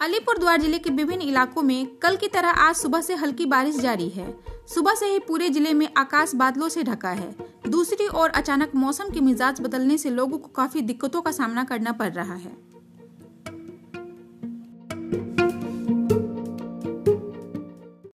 [0.00, 3.78] अलीपुर द्वार ज़िले के विभिन्न इलाकों में कल की तरह आज सुबह से हल्की बारिश
[3.78, 4.26] जारी है।
[4.74, 7.34] सुबह से ही पूरे ज़िले में आकाश बादलों से ढका है।
[7.68, 11.92] दूसरी ओर अचानक मौसम के मिजाज बदलने से लोगों को काफ़ी दिक्कतों का सामना करना
[11.92, 12.52] पड़ रहा है।